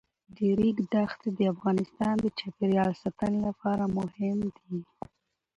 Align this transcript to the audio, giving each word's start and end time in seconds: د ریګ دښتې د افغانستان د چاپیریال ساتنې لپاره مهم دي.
د 0.35 0.37
ریګ 0.59 0.77
دښتې 0.93 1.29
د 1.37 1.39
افغانستان 1.53 2.13
د 2.19 2.25
چاپیریال 2.39 2.91
ساتنې 3.01 3.39
لپاره 3.47 3.83
مهم 3.97 4.37
دي. 4.57 4.79